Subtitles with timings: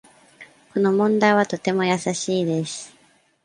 [0.73, 2.91] この問題はとても易しいです。